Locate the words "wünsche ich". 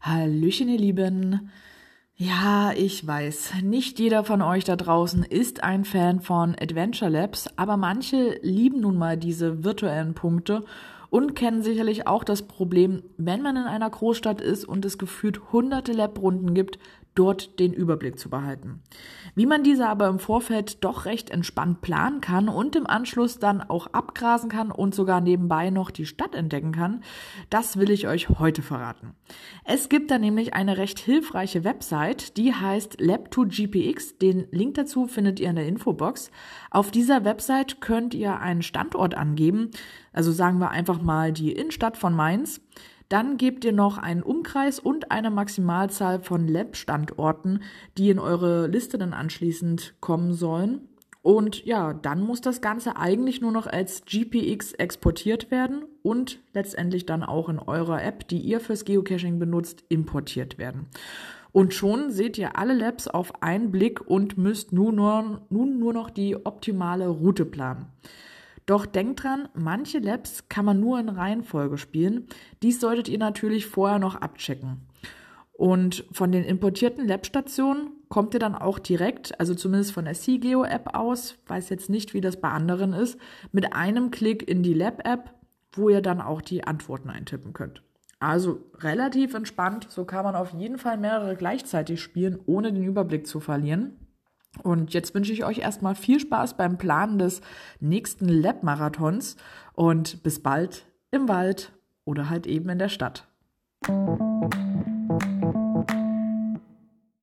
95.14-95.44